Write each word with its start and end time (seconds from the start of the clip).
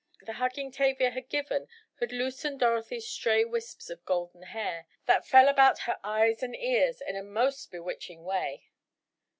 The 0.21 0.33
hugging 0.33 0.71
Tavia 0.71 1.11
had 1.11 1.29
given 1.29 1.67
had 1.99 2.11
loosened 2.11 2.59
Dorothy's 2.59 3.05
stray 3.07 3.45
wisps 3.45 3.87
of 3.91 4.03
golden 4.03 4.41
hair, 4.41 4.87
that 5.05 5.27
fell 5.27 5.47
about 5.47 5.81
her 5.85 5.99
eyes 6.03 6.41
and 6.41 6.55
ears 6.55 7.01
in 7.01 7.15
a 7.15 7.21
most 7.21 7.69
bewitching 7.69 8.23
way. 8.23 8.65